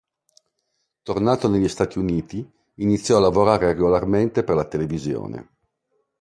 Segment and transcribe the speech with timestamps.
[1.03, 2.43] Tornato negli Stati Uniti,
[2.77, 5.49] iniziò a lavorare regolarmente per la televisione.